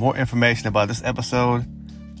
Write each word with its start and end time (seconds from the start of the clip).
more 0.00 0.16
information 0.16 0.66
about 0.66 0.88
this 0.88 1.04
episode, 1.04 1.66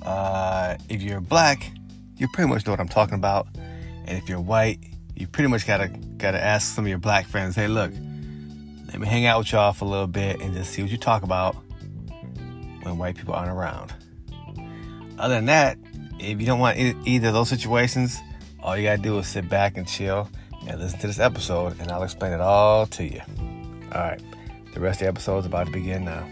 uh, 0.02 0.76
if 0.90 1.00
you're 1.00 1.22
black, 1.22 1.72
you 2.18 2.28
pretty 2.28 2.50
much 2.50 2.66
know 2.66 2.72
what 2.72 2.80
I'm 2.80 2.88
talking 2.88 3.14
about. 3.14 3.48
And 4.04 4.18
if 4.18 4.28
you're 4.28 4.40
white, 4.40 4.78
you 5.16 5.26
pretty 5.26 5.48
much 5.48 5.66
gotta 5.66 5.88
gotta 5.88 6.42
ask 6.42 6.74
some 6.74 6.84
of 6.84 6.90
your 6.90 6.98
black 6.98 7.26
friends, 7.26 7.56
hey, 7.56 7.68
look, 7.68 7.90
let 8.86 9.00
me 9.00 9.06
hang 9.06 9.24
out 9.24 9.38
with 9.38 9.52
y'all 9.52 9.72
for 9.72 9.86
a 9.86 9.88
little 9.88 10.06
bit 10.06 10.42
and 10.42 10.52
just 10.54 10.72
see 10.72 10.82
what 10.82 10.90
you 10.90 10.98
talk 10.98 11.22
about 11.22 11.56
when 12.82 12.98
white 12.98 13.16
people 13.16 13.32
aren't 13.32 13.50
around. 13.50 13.94
Other 15.18 15.36
than 15.36 15.46
that, 15.46 15.78
if 16.18 16.38
you 16.38 16.46
don't 16.46 16.60
want 16.60 16.76
either 16.78 17.28
of 17.28 17.34
those 17.34 17.48
situations, 17.48 18.18
all 18.62 18.76
you 18.76 18.84
gotta 18.84 19.00
do 19.00 19.18
is 19.18 19.26
sit 19.26 19.48
back 19.48 19.78
and 19.78 19.88
chill 19.88 20.28
and 20.68 20.78
listen 20.78 20.98
to 20.98 21.06
this 21.06 21.18
episode, 21.18 21.80
and 21.80 21.90
I'll 21.90 22.02
explain 22.02 22.34
it 22.34 22.42
all 22.42 22.86
to 22.88 23.04
you. 23.04 23.22
All 23.94 24.02
right, 24.02 24.20
the 24.74 24.80
rest 24.80 25.00
of 25.00 25.06
the 25.06 25.08
episode 25.08 25.38
is 25.38 25.46
about 25.46 25.66
to 25.66 25.72
begin 25.72 26.04
now. 26.04 26.28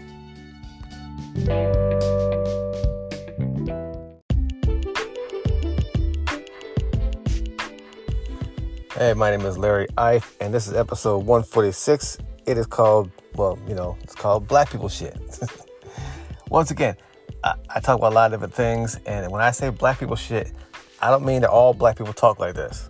Hey, 8.99 9.13
my 9.13 9.31
name 9.31 9.45
is 9.45 9.57
Larry 9.57 9.87
Ife, 9.97 10.35
and 10.41 10.53
this 10.53 10.67
is 10.67 10.73
episode 10.73 11.19
146. 11.19 12.17
It 12.45 12.57
is 12.57 12.65
called, 12.65 13.09
well, 13.35 13.57
you 13.65 13.73
know, 13.73 13.97
it's 14.03 14.13
called 14.13 14.45
Black 14.45 14.69
People 14.69 14.89
Shit. 14.89 15.17
Once 16.49 16.69
again, 16.71 16.97
I, 17.43 17.53
I, 17.73 17.79
talk 17.79 17.97
about 17.97 18.11
a 18.11 18.15
lot 18.15 18.25
of 18.25 18.39
different 18.39 18.53
things, 18.53 18.99
and 19.05 19.31
when 19.31 19.41
I 19.41 19.51
say 19.51 19.69
black 19.69 19.99
people 19.99 20.15
shit, 20.15 20.51
I 21.01 21.09
don't 21.09 21.23
mean 21.23 21.41
that 21.41 21.49
all 21.49 21.73
black 21.73 21.97
people 21.97 22.11
talk 22.11 22.39
like 22.39 22.55
this. 22.55 22.89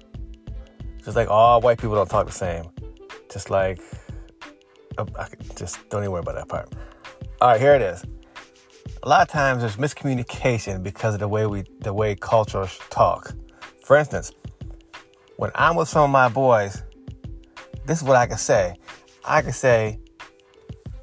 Just 1.05 1.16
like 1.16 1.30
all 1.30 1.61
white 1.61 1.80
people 1.80 1.95
don't 1.95 2.09
talk 2.09 2.25
the 2.25 2.31
same. 2.31 2.66
Just 3.31 3.49
like, 3.49 3.80
oh, 4.97 5.05
I 5.17 5.27
just 5.55 5.88
don't 5.89 6.02
even 6.02 6.11
worry 6.11 6.21
about 6.21 6.35
that 6.35 6.47
part. 6.47 6.73
All 7.39 7.50
right, 7.50 7.61
here 7.61 7.75
it 7.75 7.81
is. 7.81 8.03
A 9.02 9.08
lot 9.08 9.22
of 9.22 9.30
times 9.30 9.61
there's 9.61 9.78
miscommunication 9.78 10.83
because 10.83 11.14
of 11.14 11.22
the 11.22 11.28
way 11.28 11.45
we, 11.45 11.64
the 11.80 11.94
way 11.94 12.16
cultures 12.16 12.78
talk. 12.89 13.33
For 13.86 13.95
instance, 13.95 14.33
when 15.38 15.52
I'm 15.56 15.78
with 15.78 15.88
some 15.88 16.03
of 16.03 16.09
my 16.09 16.28
boys, 16.28 16.83
this 17.86 18.00
is 18.00 18.03
what 18.03 18.17
I 18.17 18.28
can 18.28 18.38
say. 18.38 18.75
I 19.23 19.41
can 19.41 19.53
say, 19.53 20.00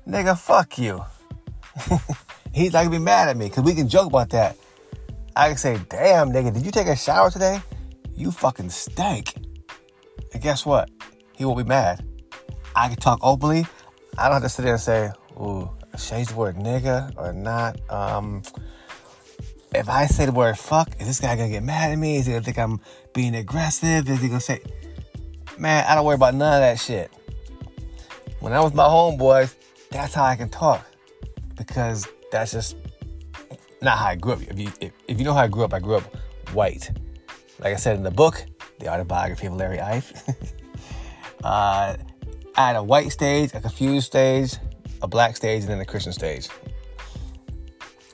nigga, 0.07 0.39
fuck 0.39 0.77
you. 0.79 1.03
He's 2.53 2.75
not 2.75 2.85
gonna 2.85 2.91
be 2.91 2.99
mad 2.99 3.31
at 3.31 3.37
me 3.37 3.49
because 3.49 3.65
we 3.65 3.75
can 3.75 3.89
joke 3.89 4.09
about 4.09 4.29
that. 4.31 4.57
I 5.35 5.49
can 5.49 5.57
say, 5.57 5.79
damn, 5.89 6.31
nigga, 6.31 6.53
did 6.53 6.67
you 6.67 6.71
take 6.71 6.89
a 6.89 6.97
shower 6.97 7.31
today? 7.31 7.61
You 8.15 8.31
fucking 8.31 8.69
stank. 8.69 9.35
And 10.35 10.43
guess 10.43 10.67
what? 10.67 10.91
He 11.35 11.47
won't 11.47 11.59
be 11.59 11.65
mad. 11.65 12.05
I 12.75 12.89
can 12.89 12.99
talk 12.99 13.21
openly. 13.23 13.67
I 14.19 14.25
don't 14.25 14.35
have 14.35 14.43
to 14.43 14.49
sit 14.51 14.63
there 14.63 14.75
and 14.75 14.83
say, 14.83 15.11
ooh, 15.41 15.71
change 15.97 16.29
the 16.29 16.37
word 16.37 16.57
nigga 16.57 17.13
or 17.17 17.33
not. 17.33 17.79
Um, 17.91 18.43
if 19.75 19.89
I 19.89 20.07
say 20.07 20.27
the 20.27 20.33
word 20.33 20.59
fuck, 20.59 20.89
is 21.01 21.07
this 21.07 21.21
guy 21.21 21.37
gonna 21.37 21.51
get 21.51 21.63
mad 21.63 21.91
at 21.91 21.99
me? 21.99 22.17
Is 22.17 22.27
he 22.27 22.33
gonna 22.33 22.45
think 22.45 22.59
I'm 22.59 22.81
being 23.13 23.35
aggressive? 23.35 24.09
Is 24.09 24.21
he 24.21 24.29
gonna 24.29 24.41
say, 24.41 24.61
man, 25.59 25.85
I 25.89 25.95
don't 25.95 26.05
worry 26.05 26.15
about 26.15 26.35
none 26.35 26.55
of 26.55 26.61
that 26.61 26.79
shit. 26.79 27.13
When 28.41 28.53
I 28.53 28.61
was 28.61 28.75
my 28.75 28.85
homeboys, 28.85 29.55
that's 29.91 30.15
how 30.15 30.25
I 30.25 30.37
can 30.37 30.49
talk 30.49 30.87
because 31.57 32.07
that's 32.31 32.53
just 32.53 32.77
not 33.83 33.99
how 33.99 34.07
I 34.07 34.15
grew 34.15 34.33
up. 34.33 34.43
If 34.43 34.59
you 34.59 34.71
if, 34.81 34.93
if 35.09 35.19
you 35.19 35.25
know 35.25 35.35
how 35.35 35.41
I 35.41 35.49
grew 35.49 35.65
up, 35.65 35.75
I 35.75 35.79
grew 35.79 35.97
up 35.97 36.05
white. 36.53 36.91
Like 37.59 37.73
I 37.73 37.77
said 37.77 37.97
in 37.97 38.03
the 38.03 38.11
book, 38.11 38.45
The 38.79 38.89
Autobiography 38.89 39.47
of 39.47 39.55
Larry 39.55 39.81
Ife. 39.81 40.13
uh, 41.45 41.97
I 42.59 42.67
had 42.67 42.77
a 42.77 42.83
white 42.83 43.13
stage, 43.13 43.53
a 43.55 43.61
confused 43.61 44.07
stage, 44.07 44.57
a 45.07 45.09
black 45.09 45.37
stage, 45.37 45.63
and 45.63 45.71
then 45.71 45.81
a 45.81 45.85
Christian 45.85 46.13
stage. 46.13 46.49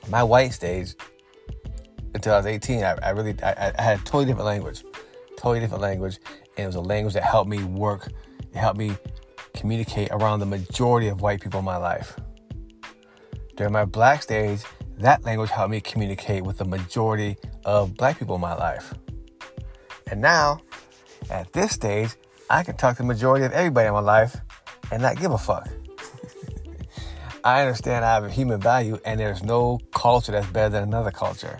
My 0.09 0.23
white 0.23 0.53
stage, 0.53 0.93
until 2.13 2.33
I 2.33 2.37
was 2.37 2.45
18, 2.45 2.83
I, 2.83 2.91
I 3.01 3.09
really 3.09 3.35
I, 3.41 3.73
I, 3.75 3.81
had 3.81 3.99
a 3.99 4.03
totally 4.03 4.25
different 4.25 4.45
language, 4.45 4.83
totally 5.35 5.59
different 5.59 5.81
language, 5.81 6.19
and 6.55 6.65
it 6.65 6.67
was 6.67 6.75
a 6.75 6.81
language 6.81 7.15
that 7.15 7.23
helped 7.23 7.49
me 7.49 7.63
work, 7.63 8.11
it 8.53 8.57
helped 8.57 8.77
me 8.77 8.95
communicate 9.55 10.09
around 10.11 10.39
the 10.39 10.45
majority 10.45 11.07
of 11.07 11.21
white 11.21 11.41
people 11.41 11.59
in 11.59 11.65
my 11.65 11.77
life. 11.77 12.15
During 13.55 13.73
my 13.73 13.85
black 13.85 14.21
stage, 14.21 14.61
that 14.99 15.23
language 15.25 15.49
helped 15.49 15.71
me 15.71 15.81
communicate 15.81 16.43
with 16.43 16.59
the 16.59 16.65
majority 16.65 17.37
of 17.65 17.95
black 17.95 18.19
people 18.19 18.35
in 18.35 18.41
my 18.41 18.53
life. 18.53 18.93
And 20.11 20.21
now, 20.21 20.59
at 21.31 21.51
this 21.53 21.71
stage, 21.71 22.11
I 22.51 22.61
can 22.61 22.77
talk 22.77 22.97
to 22.97 23.01
the 23.01 23.07
majority 23.07 23.45
of 23.45 23.51
everybody 23.51 23.87
in 23.87 23.93
my 23.93 23.99
life 23.99 24.35
and 24.91 25.01
not 25.01 25.17
give 25.17 25.31
a 25.31 25.39
fuck. 25.39 25.67
I 27.43 27.61
understand 27.61 28.05
I 28.05 28.13
have 28.13 28.23
a 28.23 28.29
human 28.29 28.59
value 28.59 28.99
and 29.05 29.19
there's 29.19 29.43
no 29.43 29.79
culture 29.93 30.31
that's 30.31 30.47
better 30.47 30.69
than 30.69 30.83
another 30.83 31.11
culture. 31.11 31.59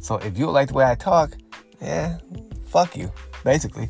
So 0.00 0.16
if 0.16 0.38
you 0.38 0.50
like 0.50 0.68
the 0.68 0.74
way 0.74 0.84
I 0.84 0.94
talk, 0.94 1.32
yeah, 1.80 2.18
fuck 2.66 2.96
you, 2.96 3.10
basically. 3.44 3.88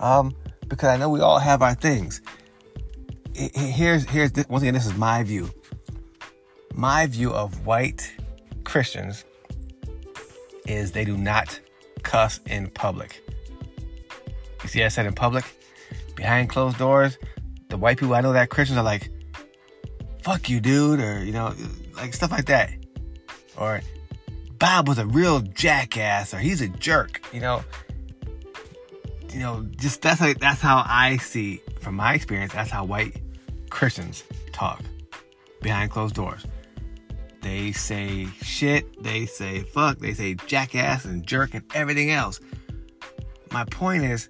Um, 0.00 0.34
because 0.68 0.88
I 0.88 0.96
know 0.96 1.08
we 1.08 1.20
all 1.20 1.38
have 1.38 1.62
our 1.62 1.74
things. 1.74 2.20
Here's 3.34 4.04
here's 4.04 4.32
once 4.48 4.62
again, 4.62 4.74
this 4.74 4.86
is 4.86 4.94
my 4.94 5.22
view 5.22 5.50
my 6.76 7.06
view 7.06 7.32
of 7.32 7.66
white 7.66 8.14
Christians 8.64 9.24
is 10.66 10.92
they 10.92 11.04
do 11.04 11.16
not 11.16 11.58
cuss 12.02 12.38
in 12.46 12.68
public. 12.68 13.24
You 14.62 14.68
see, 14.68 14.84
I 14.84 14.88
said 14.88 15.06
in 15.06 15.14
public, 15.14 15.44
behind 16.14 16.50
closed 16.50 16.76
doors, 16.76 17.18
the 17.68 17.78
white 17.78 17.98
people 17.98 18.14
I 18.14 18.20
know 18.20 18.32
that 18.34 18.50
Christians 18.50 18.78
are 18.78 18.84
like, 18.84 19.10
fuck 20.26 20.50
you, 20.50 20.58
dude, 20.58 20.98
or, 20.98 21.22
you 21.22 21.30
know, 21.30 21.54
like 21.94 22.12
stuff 22.12 22.32
like 22.32 22.46
that. 22.46 22.72
Or, 23.56 23.80
Bob 24.58 24.88
was 24.88 24.98
a 24.98 25.06
real 25.06 25.38
jackass, 25.38 26.34
or 26.34 26.38
he's 26.38 26.60
a 26.60 26.66
jerk, 26.66 27.24
you 27.32 27.38
know. 27.38 27.62
You 29.32 29.38
know, 29.38 29.64
just 29.76 30.02
that's 30.02 30.18
how, 30.18 30.32
that's 30.32 30.60
how 30.60 30.82
I 30.84 31.18
see, 31.18 31.62
from 31.80 31.94
my 31.94 32.14
experience, 32.14 32.52
that's 32.52 32.70
how 32.70 32.84
white 32.84 33.22
Christians 33.70 34.24
talk 34.50 34.82
behind 35.62 35.92
closed 35.92 36.16
doors. 36.16 36.44
They 37.42 37.70
say 37.70 38.26
shit, 38.42 39.00
they 39.00 39.26
say 39.26 39.60
fuck, 39.60 40.00
they 40.00 40.12
say 40.12 40.34
jackass 40.48 41.04
and 41.04 41.24
jerk 41.24 41.54
and 41.54 41.62
everything 41.72 42.10
else. 42.10 42.40
My 43.52 43.64
point 43.64 44.02
is, 44.02 44.28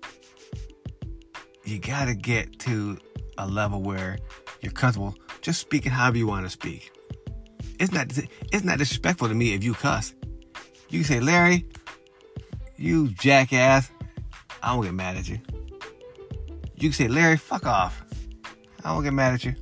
you 1.65 1.79
gotta 1.79 2.15
get 2.15 2.59
to 2.61 2.99
a 3.39 3.49
level 3.49 3.81
where 3.81 4.19
you're 4.61 4.73
comfortable 4.73 5.17
just 5.47 5.61
speaking 5.61 5.93
however 5.93 6.19
you 6.19 6.27
want 6.27 6.45
to 6.45 6.51
speak. 6.51 6.91
It's 7.79 7.93
not 7.93 8.11
it's 8.53 8.65
not 8.65 8.79
disrespectful 8.79 9.29
to 9.29 9.35
me 9.35 9.55
if 9.55 9.63
you 9.63 9.75
cuss. 9.75 10.13
You 10.89 10.99
can 10.99 11.05
say, 11.05 11.21
Larry, 11.21 11.69
you 12.77 13.11
jackass. 13.11 13.93
I 14.61 14.75
won't 14.75 14.87
get 14.87 14.95
mad 14.95 15.17
at 15.17 15.29
you. 15.29 15.39
You 16.75 16.89
can 16.89 16.93
say, 16.93 17.07
Larry, 17.07 17.37
fuck 17.37 17.65
off. 17.65 18.05
I 18.85 18.93
won't 18.93 19.05
get 19.05 19.13
mad 19.13 19.35
at 19.35 19.45
you. 19.45 19.55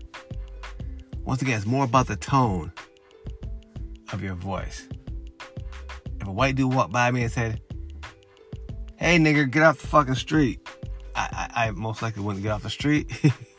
Once 1.22 1.42
again, 1.42 1.58
it's 1.58 1.66
more 1.66 1.84
about 1.84 2.06
the 2.06 2.16
tone 2.16 2.72
of 4.10 4.22
your 4.22 4.36
voice. 4.36 4.88
If 6.18 6.26
a 6.26 6.32
white 6.32 6.56
dude 6.56 6.72
walked 6.72 6.94
by 6.94 7.10
me 7.10 7.24
and 7.24 7.32
said, 7.32 7.60
Hey 8.96 9.18
nigger, 9.18 9.50
get 9.50 9.62
off 9.62 9.80
the 9.80 9.86
fucking 9.88 10.14
street, 10.14 10.66
I, 11.14 11.50
I, 11.54 11.66
I 11.66 11.70
most 11.72 12.00
likely 12.00 12.22
wouldn't 12.22 12.42
get 12.42 12.52
off 12.52 12.62
the 12.62 12.70
street. 12.70 13.12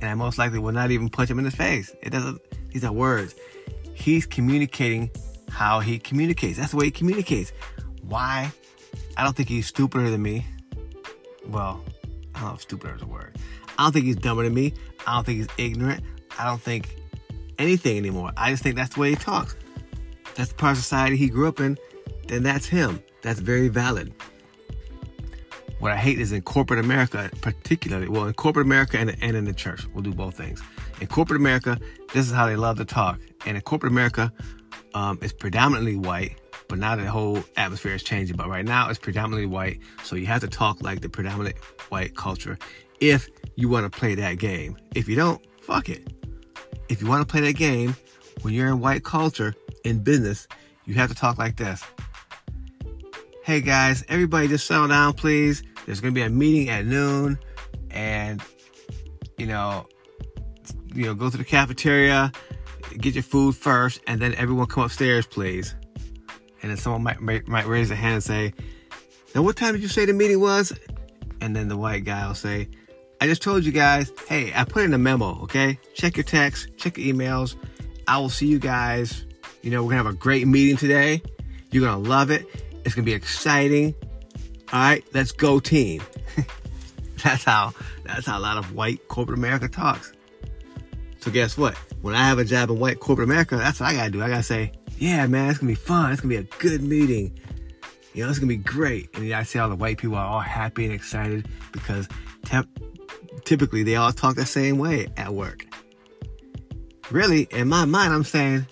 and 0.00 0.10
I 0.10 0.14
most 0.14 0.38
likely 0.38 0.58
will 0.58 0.72
not 0.72 0.90
even 0.90 1.08
punch 1.08 1.30
him 1.30 1.38
in 1.38 1.44
his 1.44 1.54
face. 1.54 1.94
It 2.02 2.10
doesn't, 2.10 2.40
these 2.70 2.84
are 2.84 2.92
words. 2.92 3.34
He's 3.94 4.26
communicating 4.26 5.10
how 5.48 5.80
he 5.80 5.98
communicates. 5.98 6.58
That's 6.58 6.70
the 6.70 6.76
way 6.76 6.86
he 6.86 6.90
communicates. 6.90 7.52
Why? 8.02 8.52
I 9.16 9.24
don't 9.24 9.36
think 9.36 9.48
he's 9.48 9.66
stupider 9.66 10.10
than 10.10 10.22
me. 10.22 10.46
Well, 11.46 11.82
I 12.34 12.40
don't 12.40 12.48
know 12.48 12.54
if 12.54 12.62
stupider 12.62 12.96
is 12.96 13.02
a 13.02 13.06
word. 13.06 13.36
I 13.78 13.84
don't 13.84 13.92
think 13.92 14.06
he's 14.06 14.16
dumber 14.16 14.44
than 14.44 14.54
me. 14.54 14.74
I 15.06 15.14
don't 15.14 15.24
think 15.24 15.38
he's 15.38 15.48
ignorant. 15.56 16.04
I 16.38 16.46
don't 16.46 16.60
think 16.60 16.94
anything 17.58 17.96
anymore. 17.96 18.32
I 18.36 18.50
just 18.50 18.62
think 18.62 18.76
that's 18.76 18.94
the 18.94 19.00
way 19.00 19.10
he 19.10 19.16
talks 19.16 19.56
that's 20.38 20.50
the 20.50 20.54
part 20.54 20.76
of 20.76 20.78
society 20.78 21.16
he 21.16 21.28
grew 21.28 21.48
up 21.48 21.58
in, 21.58 21.76
then 22.28 22.44
that's 22.44 22.64
him. 22.64 23.02
That's 23.22 23.40
very 23.40 23.66
valid. 23.66 24.14
What 25.78 25.92
I 25.92 25.96
hate 25.96 26.18
is 26.18 26.32
in 26.32 26.42
corporate 26.42 26.80
America, 26.80 27.30
particularly, 27.40 28.08
well, 28.08 28.26
in 28.26 28.34
corporate 28.34 28.66
America 28.66 28.98
and, 28.98 29.16
and 29.22 29.36
in 29.36 29.44
the 29.44 29.52
church, 29.52 29.86
we'll 29.94 30.02
do 30.02 30.12
both 30.12 30.36
things. 30.36 30.60
In 31.00 31.06
corporate 31.06 31.40
America, 31.40 31.78
this 32.12 32.26
is 32.26 32.32
how 32.32 32.46
they 32.46 32.56
love 32.56 32.78
to 32.78 32.84
talk. 32.84 33.20
And 33.46 33.56
in 33.56 33.62
corporate 33.62 33.92
America, 33.92 34.32
um, 34.94 35.18
it's 35.22 35.32
predominantly 35.32 35.94
white, 35.94 36.36
but 36.68 36.78
now 36.78 36.96
the 36.96 37.08
whole 37.08 37.44
atmosphere 37.56 37.94
is 37.94 38.02
changing. 38.02 38.36
But 38.36 38.48
right 38.48 38.64
now, 38.64 38.90
it's 38.90 38.98
predominantly 38.98 39.46
white. 39.46 39.78
So 40.02 40.16
you 40.16 40.26
have 40.26 40.40
to 40.40 40.48
talk 40.48 40.82
like 40.82 41.00
the 41.00 41.08
predominant 41.08 41.56
white 41.90 42.16
culture 42.16 42.58
if 43.00 43.28
you 43.54 43.68
want 43.68 43.90
to 43.90 43.96
play 43.96 44.16
that 44.16 44.38
game. 44.38 44.76
If 44.96 45.08
you 45.08 45.14
don't, 45.14 45.40
fuck 45.62 45.88
it. 45.88 46.12
If 46.88 47.00
you 47.00 47.08
want 47.08 47.26
to 47.26 47.30
play 47.30 47.42
that 47.42 47.56
game, 47.56 47.94
when 48.42 48.52
you're 48.52 48.68
in 48.68 48.80
white 48.80 49.04
culture, 49.04 49.54
in 49.84 50.00
business, 50.00 50.48
you 50.86 50.94
have 50.94 51.08
to 51.10 51.14
talk 51.14 51.38
like 51.38 51.56
this. 51.56 51.84
Hey 53.44 53.60
guys, 53.60 54.04
everybody 54.08 54.48
just 54.48 54.66
settle 54.66 54.88
down, 54.88 55.14
please. 55.14 55.62
There's 55.88 56.02
going 56.02 56.12
to 56.12 56.20
be 56.20 56.22
a 56.22 56.28
meeting 56.28 56.68
at 56.68 56.84
noon, 56.84 57.38
and 57.90 58.42
you 59.38 59.46
know, 59.46 59.86
you 60.92 61.06
know, 61.06 61.14
go 61.14 61.30
to 61.30 61.36
the 61.38 61.44
cafeteria. 61.44 62.30
get 62.98 63.14
your 63.14 63.22
food 63.22 63.56
first, 63.56 63.98
and 64.06 64.20
then 64.20 64.34
everyone 64.34 64.66
come 64.66 64.84
upstairs, 64.84 65.26
please. 65.26 65.74
And 66.60 66.70
then 66.70 66.76
someone 66.76 67.02
might, 67.02 67.22
might, 67.22 67.48
might 67.48 67.66
raise 67.66 67.88
their 67.88 67.96
hand 67.96 68.16
and 68.16 68.22
say, 68.22 68.52
Now, 69.34 69.40
what 69.40 69.56
time 69.56 69.72
did 69.72 69.80
you 69.80 69.88
say 69.88 70.04
the 70.04 70.12
meeting 70.12 70.40
was? 70.40 70.78
And 71.40 71.56
then 71.56 71.68
the 71.68 71.76
white 71.78 72.04
guy 72.04 72.28
will 72.28 72.34
say, 72.34 72.68
I 73.22 73.26
just 73.26 73.40
told 73.40 73.64
you 73.64 73.72
guys, 73.72 74.12
hey, 74.28 74.52
I 74.54 74.64
put 74.64 74.84
in 74.84 74.92
a 74.92 74.98
memo, 74.98 75.40
okay? 75.44 75.80
Check 75.94 76.18
your 76.18 76.24
texts, 76.24 76.68
check 76.76 76.98
your 76.98 77.14
emails. 77.14 77.56
I 78.06 78.18
will 78.18 78.28
see 78.28 78.46
you 78.46 78.58
guys. 78.58 79.24
You 79.62 79.70
know, 79.70 79.82
we're 79.82 79.92
gonna 79.92 80.04
have 80.04 80.14
a 80.14 80.18
great 80.18 80.46
meeting 80.46 80.76
today. 80.76 81.22
You're 81.70 81.86
gonna 81.86 82.06
love 82.06 82.30
it. 82.30 82.46
It's 82.84 82.94
gonna 82.94 83.06
be 83.06 83.14
exciting. 83.14 83.94
All 84.70 84.80
right, 84.80 85.04
let's 85.14 85.32
go 85.32 85.60
team. 85.60 86.02
that's 87.24 87.44
how 87.44 87.72
that's 88.04 88.26
how 88.26 88.38
a 88.38 88.40
lot 88.40 88.58
of 88.58 88.74
white 88.74 89.08
corporate 89.08 89.38
America 89.38 89.66
talks. 89.66 90.12
So 91.20 91.30
guess 91.30 91.56
what? 91.56 91.74
When 92.02 92.14
I 92.14 92.24
have 92.24 92.38
a 92.38 92.44
job 92.44 92.70
in 92.70 92.78
white 92.78 93.00
corporate 93.00 93.28
America, 93.28 93.56
that's 93.56 93.80
what 93.80 93.88
I 93.88 93.94
gotta 93.94 94.10
do. 94.10 94.22
I 94.22 94.28
gotta 94.28 94.42
say, 94.42 94.72
yeah, 94.98 95.26
man, 95.26 95.48
it's 95.50 95.58
gonna 95.58 95.72
be 95.72 95.74
fun. 95.74 96.12
It's 96.12 96.20
gonna 96.20 96.34
be 96.34 96.36
a 96.36 96.58
good 96.58 96.82
meeting. 96.82 97.38
You 98.12 98.24
know, 98.24 98.30
it's 98.30 98.38
gonna 98.38 98.48
be 98.48 98.56
great. 98.56 99.08
And 99.16 99.32
I 99.32 99.42
see 99.42 99.58
all 99.58 99.70
the 99.70 99.76
white 99.76 99.96
people 99.98 100.16
are 100.16 100.26
all 100.26 100.40
happy 100.40 100.84
and 100.84 100.92
excited 100.92 101.48
because 101.72 102.06
te- 102.44 102.60
typically 103.44 103.84
they 103.84 103.96
all 103.96 104.12
talk 104.12 104.36
the 104.36 104.44
same 104.46 104.76
way 104.76 105.08
at 105.16 105.32
work. 105.32 105.64
Really, 107.10 107.48
in 107.52 107.68
my 107.68 107.86
mind, 107.86 108.12
I'm 108.12 108.24
saying, 108.24 108.66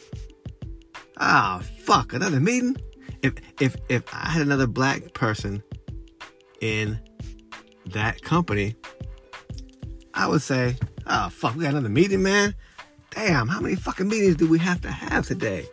ah, 1.16 1.58
oh, 1.58 1.62
fuck, 1.84 2.12
another 2.12 2.38
meeting. 2.38 2.76
If 3.22 3.34
if 3.60 3.76
if 3.88 4.02
I 4.14 4.28
had 4.28 4.42
another 4.42 4.66
black 4.66 5.14
person 5.14 5.62
in 6.60 6.98
that 7.86 8.22
company, 8.22 8.76
I 10.14 10.26
would 10.26 10.42
say, 10.42 10.76
oh 11.06 11.28
fuck, 11.28 11.54
we 11.54 11.64
got 11.64 11.70
another 11.70 11.88
meeting, 11.88 12.22
man. 12.22 12.54
Damn, 13.10 13.48
how 13.48 13.60
many 13.60 13.76
fucking 13.76 14.08
meetings 14.08 14.36
do 14.36 14.48
we 14.48 14.58
have 14.58 14.80
to 14.82 14.90
have 14.90 15.26
today? 15.26 15.66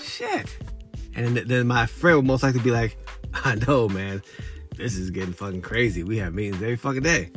Shit. 0.00 0.56
And 1.14 1.36
then, 1.36 1.66
my 1.66 1.86
friend 1.86 2.18
would 2.18 2.26
most 2.26 2.42
likely 2.42 2.60
be 2.60 2.70
like, 2.70 2.96
I 3.44 3.56
know, 3.56 3.88
man, 3.88 4.22
this 4.76 4.96
is 4.96 5.10
getting 5.10 5.32
fucking 5.32 5.62
crazy. 5.62 6.04
We 6.04 6.18
have 6.18 6.32
meetings 6.32 6.62
every 6.62 6.76
fucking 6.76 7.02
day. 7.02 7.30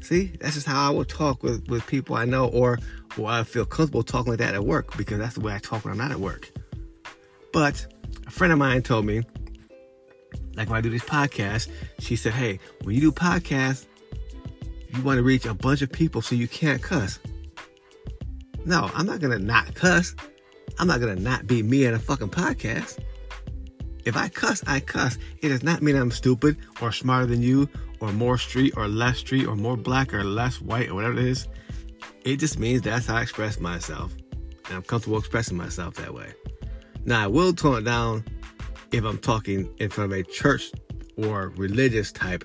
See, 0.00 0.32
that's 0.40 0.54
just 0.54 0.66
how 0.66 0.88
I 0.88 0.90
would 0.90 1.08
talk 1.08 1.44
with, 1.44 1.68
with 1.68 1.86
people 1.86 2.16
I 2.16 2.24
know 2.24 2.46
or, 2.48 2.80
or 3.16 3.30
I 3.30 3.44
feel 3.44 3.64
comfortable 3.64 4.02
talking 4.02 4.32
like 4.32 4.40
that 4.40 4.54
at 4.54 4.64
work 4.64 4.96
because 4.96 5.18
that's 5.18 5.34
the 5.36 5.40
way 5.40 5.54
I 5.54 5.58
talk 5.58 5.84
when 5.84 5.92
I'm 5.92 5.98
not 5.98 6.10
at 6.10 6.18
work. 6.18 6.50
But 7.52 7.86
a 8.26 8.30
friend 8.30 8.52
of 8.52 8.58
mine 8.58 8.82
told 8.82 9.04
me, 9.04 9.22
like 10.56 10.68
when 10.68 10.78
I 10.78 10.80
do 10.80 10.90
these 10.90 11.02
podcasts, 11.02 11.68
she 11.98 12.16
said, 12.16 12.32
Hey, 12.32 12.58
when 12.82 12.94
you 12.94 13.00
do 13.00 13.12
podcasts, 13.12 13.86
you 14.88 15.02
want 15.02 15.18
to 15.18 15.22
reach 15.22 15.46
a 15.46 15.54
bunch 15.54 15.82
of 15.82 15.92
people 15.92 16.22
so 16.22 16.34
you 16.34 16.48
can't 16.48 16.82
cuss. 16.82 17.18
No, 18.64 18.90
I'm 18.94 19.06
not 19.06 19.20
gonna 19.20 19.38
not 19.38 19.74
cuss. 19.74 20.14
I'm 20.78 20.86
not 20.86 21.00
gonna 21.00 21.16
not 21.16 21.46
be 21.46 21.62
me 21.62 21.84
in 21.84 21.94
a 21.94 21.98
fucking 21.98 22.30
podcast. 22.30 22.98
If 24.04 24.16
I 24.16 24.28
cuss, 24.28 24.62
I 24.66 24.80
cuss. 24.80 25.18
It 25.40 25.48
does 25.48 25.62
not 25.62 25.82
mean 25.82 25.96
I'm 25.96 26.10
stupid 26.10 26.56
or 26.80 26.92
smarter 26.92 27.26
than 27.26 27.42
you 27.42 27.68
or 28.00 28.12
more 28.12 28.38
street 28.38 28.74
or 28.76 28.88
less 28.88 29.18
street 29.18 29.46
or 29.46 29.56
more 29.56 29.76
black 29.76 30.12
or 30.14 30.24
less 30.24 30.60
white 30.60 30.88
or 30.88 30.94
whatever 30.94 31.18
it 31.18 31.26
is. 31.26 31.48
It 32.24 32.36
just 32.36 32.58
means 32.58 32.82
that's 32.82 33.06
how 33.06 33.16
I 33.16 33.22
express 33.22 33.60
myself. 33.60 34.14
And 34.66 34.76
I'm 34.76 34.82
comfortable 34.82 35.18
expressing 35.18 35.56
myself 35.56 35.94
that 35.96 36.12
way. 36.12 36.32
Now, 37.04 37.24
I 37.24 37.26
will 37.26 37.52
tone 37.52 37.78
it 37.78 37.84
down 37.84 38.24
if 38.92 39.04
I'm 39.04 39.18
talking 39.18 39.72
in 39.78 39.90
front 39.90 40.12
of 40.12 40.18
a 40.18 40.22
church 40.22 40.72
or 41.16 41.52
religious 41.56 42.12
type 42.12 42.44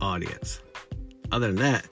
audience. 0.00 0.60
Other 1.32 1.48
than 1.48 1.56
that, 1.56 1.86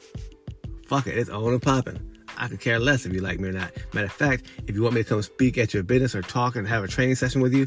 fuck 0.86 1.06
it, 1.06 1.16
it's 1.16 1.30
on 1.30 1.52
and 1.52 1.62
popping. 1.62 1.98
I 2.36 2.48
could 2.48 2.60
care 2.60 2.78
less 2.78 3.04
if 3.04 3.12
you 3.12 3.20
like 3.20 3.40
me 3.40 3.48
or 3.48 3.52
not. 3.52 3.72
Matter 3.92 4.06
of 4.06 4.12
fact, 4.12 4.46
if 4.66 4.74
you 4.74 4.82
want 4.82 4.94
me 4.94 5.02
to 5.02 5.08
come 5.08 5.22
speak 5.22 5.58
at 5.58 5.74
your 5.74 5.82
business 5.82 6.14
or 6.14 6.22
talk 6.22 6.56
and 6.56 6.66
have 6.68 6.84
a 6.84 6.88
training 6.88 7.16
session 7.16 7.40
with 7.40 7.52
you, 7.52 7.66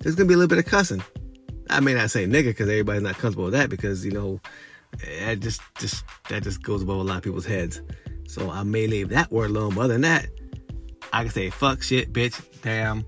there's 0.00 0.14
gonna 0.14 0.28
be 0.28 0.34
a 0.34 0.36
little 0.36 0.48
bit 0.48 0.58
of 0.58 0.66
cussing. 0.66 1.02
I 1.70 1.80
may 1.80 1.94
not 1.94 2.10
say 2.10 2.26
nigga 2.26 2.46
because 2.46 2.68
everybody's 2.68 3.02
not 3.02 3.14
comfortable 3.14 3.44
with 3.44 3.54
that 3.54 3.70
because 3.70 4.04
you 4.04 4.12
know 4.12 4.40
that 5.20 5.40
just 5.40 5.62
just 5.78 6.04
that 6.28 6.42
just 6.42 6.62
goes 6.62 6.82
above 6.82 6.98
a 6.98 7.02
lot 7.02 7.18
of 7.18 7.22
people's 7.22 7.46
heads. 7.46 7.80
So 8.26 8.50
I 8.50 8.62
may 8.62 8.86
leave 8.86 9.08
that 9.10 9.30
word 9.30 9.50
alone. 9.50 9.74
But 9.74 9.82
other 9.82 9.94
than 9.94 10.02
that, 10.02 10.26
I 11.12 11.22
can 11.22 11.32
say 11.32 11.50
fuck, 11.50 11.82
shit, 11.82 12.12
bitch, 12.12 12.42
damn, 12.62 13.04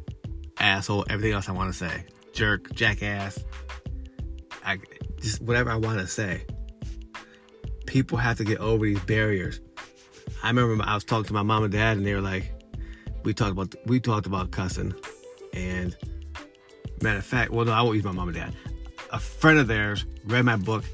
asshole, 0.65 1.05
everything 1.09 1.33
else 1.33 1.49
I 1.49 1.53
want 1.53 1.73
to 1.73 1.79
say, 1.79 2.05
jerk, 2.33 2.73
jackass. 2.75 3.43
I 4.65 4.79
just 5.21 5.43
whatever 5.43 5.71
I 5.71 5.77
want 5.77 6.01
to 6.01 6.07
say. 6.07 6.45
People 7.87 8.19
have 8.19 8.39
to 8.39 8.45
get 8.45 8.59
over 8.59 8.85
these 8.85 9.01
barriers. 9.01 9.61
I 10.43 10.49
remember 10.49 10.83
I 10.85 10.95
was 10.95 11.05
talking 11.05 11.27
to 11.27 11.33
my 11.33 11.43
mom 11.43 11.65
and 11.65 11.73
dad, 11.73 11.97
and 11.97 12.07
they 12.07 12.15
were 12.15 12.21
like, 12.21 12.53
"We 13.25 13.35
talked 13.35 13.53
about 13.53 13.75
we 13.87 14.01
talked 14.01 14.27
about 14.27 14.51
cussing," 14.51 14.95
and 15.53 15.95
Matter 17.05 17.19
of 17.19 17.27
fact, 17.27 17.51
well, 17.51 17.67
no, 17.67 17.73
I 17.73 17.83
won't 17.83 17.97
use 17.97 18.05
my 18.05 18.13
mom 18.13 18.29
and 18.29 18.37
dad. 18.37 18.55
A 19.13 19.19
friend 19.19 19.59
of 19.59 19.67
theirs 19.67 20.07
read 20.25 20.45
my 20.45 20.57
book, 20.57 20.85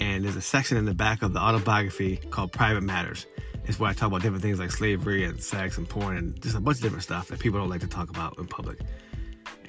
and 0.00 0.24
there's 0.24 0.34
a 0.34 0.42
section 0.42 0.76
in 0.76 0.84
the 0.84 0.94
back 0.94 1.22
of 1.22 1.32
the 1.32 1.38
autobiography 1.38 2.16
called 2.16 2.50
Private 2.50 2.82
Matters. 2.82 3.26
It's 3.66 3.78
where 3.78 3.90
I 3.90 3.92
talk 3.92 4.08
about 4.08 4.22
different 4.22 4.42
things 4.42 4.58
like 4.58 4.72
slavery 4.72 5.22
and 5.24 5.40
sex 5.40 5.78
and 5.78 5.88
porn 5.88 6.16
and 6.16 6.42
just 6.42 6.56
a 6.56 6.60
bunch 6.60 6.78
of 6.78 6.82
different 6.82 7.04
stuff 7.04 7.28
that 7.28 7.38
people 7.38 7.60
don't 7.60 7.68
like 7.68 7.82
to 7.82 7.86
talk 7.86 8.10
about 8.10 8.36
in 8.38 8.46
public. 8.46 8.80